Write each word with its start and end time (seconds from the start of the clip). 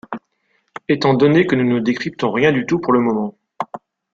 Étant 0.89 1.13
donné 1.13 1.45
que 1.45 1.55
nous 1.55 1.75
ne 1.75 1.79
décryptons 1.79 2.31
rien 2.31 2.51
du 2.51 2.65
tout 2.65 2.79
pour 2.79 2.91
le 2.91 3.01
moment. 3.01 3.37